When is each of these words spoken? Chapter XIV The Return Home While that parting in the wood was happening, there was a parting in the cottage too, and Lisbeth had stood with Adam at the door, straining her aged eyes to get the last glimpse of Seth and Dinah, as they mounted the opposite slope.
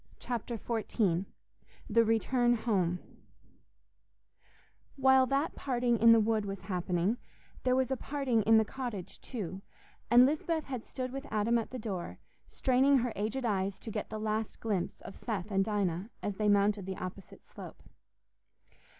Chapter 0.17 0.57
XIV 0.57 1.27
The 1.87 2.03
Return 2.03 2.55
Home 2.55 2.97
While 4.95 5.27
that 5.27 5.53
parting 5.53 5.99
in 5.99 6.11
the 6.11 6.19
wood 6.19 6.43
was 6.43 6.61
happening, 6.61 7.19
there 7.61 7.75
was 7.75 7.91
a 7.91 7.95
parting 7.97 8.41
in 8.41 8.57
the 8.57 8.65
cottage 8.65 9.21
too, 9.21 9.61
and 10.09 10.25
Lisbeth 10.25 10.63
had 10.63 10.87
stood 10.87 11.11
with 11.11 11.27
Adam 11.29 11.59
at 11.59 11.69
the 11.69 11.77
door, 11.77 12.17
straining 12.47 12.97
her 12.97 13.13
aged 13.15 13.45
eyes 13.45 13.77
to 13.77 13.91
get 13.91 14.09
the 14.09 14.17
last 14.19 14.59
glimpse 14.59 15.01
of 15.01 15.15
Seth 15.15 15.51
and 15.51 15.63
Dinah, 15.63 16.09
as 16.23 16.37
they 16.37 16.49
mounted 16.49 16.87
the 16.87 16.97
opposite 16.97 17.45
slope. 17.45 17.83